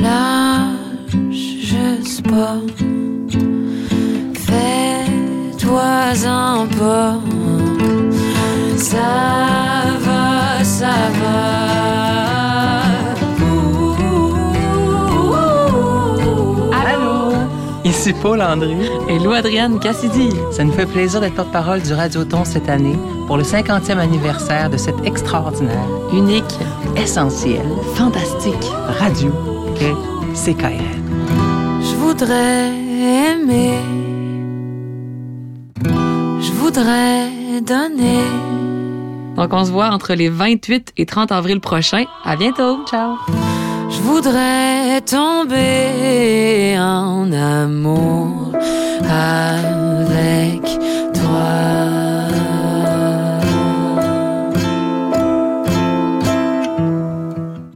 [0.00, 2.60] lâche juste pas.
[4.46, 7.20] Fais-toi un pas.
[8.76, 9.10] Ça
[10.04, 11.57] va, ça va.
[17.88, 18.76] Ici Paul André.
[19.08, 20.28] Et Lou Adrienne Cassidy.
[20.52, 24.76] Ça nous fait plaisir d'être porte-parole du Radioton cette année pour le 50e anniversaire de
[24.76, 26.44] cette extraordinaire, unique,
[26.98, 28.54] essentielle, fantastique
[28.86, 29.32] radio
[29.74, 29.94] qu'est
[30.34, 30.82] CKRL.
[31.80, 32.68] Je voudrais
[33.32, 33.78] aimer.
[35.84, 37.30] Je voudrais
[37.62, 38.22] donner.
[39.36, 42.04] Donc, on se voit entre les 28 et 30 avril prochains.
[42.22, 42.84] À bientôt.
[42.86, 43.16] Ciao.
[43.88, 46.67] Je voudrais tomber
[46.98, 48.52] en amour
[49.06, 49.37] toi.